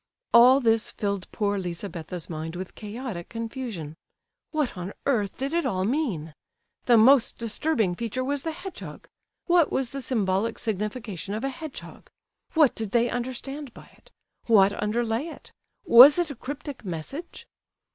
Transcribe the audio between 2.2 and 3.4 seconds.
mind with chaotic